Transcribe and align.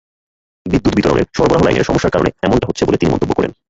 বিদ্যুৎ 0.65 0.93
বিতরণের 0.95 1.27
সরবরাহ 1.37 1.61
লাইনের 1.63 1.87
সমস্যার 1.89 2.13
কারণে 2.13 2.29
এমনটা 2.43 2.67
হচ্ছে 2.67 2.83
বলে 2.85 2.97
তিনি 2.97 3.11
মন্তব্য 3.11 3.33
করেন। 3.35 3.51